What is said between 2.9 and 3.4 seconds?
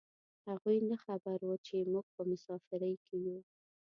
کې یو.